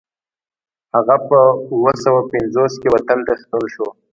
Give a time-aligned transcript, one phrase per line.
[0.95, 1.39] هغه په
[1.73, 3.87] اوه سوه پنځوس کې وطن ته ستون شو.